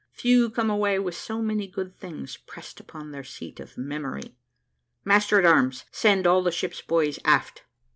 Few 0.13 0.49
come 0.49 0.71
away 0.71 0.97
with 0.97 1.13
so 1.13 1.43
many 1.43 1.67
good 1.67 1.95
things 1.99 2.35
pressed 2.35 2.79
upon 2.79 3.11
their 3.11 3.23
seat 3.23 3.59
of 3.59 3.77
memory. 3.77 4.35
Master 5.05 5.37
at 5.37 5.45
arms, 5.45 5.85
send 5.91 6.25
all 6.25 6.41
the 6.41 6.51
ship's 6.51 6.81
boys 6.81 7.19
aft." 7.23 7.61